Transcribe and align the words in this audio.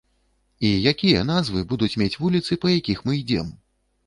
І 0.69 0.71
якія 0.91 1.19
назвы 1.31 1.61
будуць 1.75 1.91
мець 2.03 2.17
вуліцы, 2.23 2.59
па 2.65 2.73
якіх 2.79 3.05
мы 3.11 3.21
ідзём? 3.21 3.55